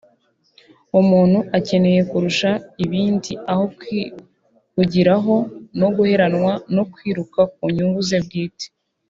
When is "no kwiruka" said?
6.75-7.39